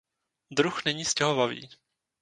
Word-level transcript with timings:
Druh 0.51 0.81
není 0.85 1.05
stěhovavý. 1.05 1.69